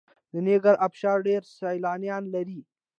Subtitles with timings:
[0.31, 2.59] د نیاګرا ابشار ډیر سیلانیان لري.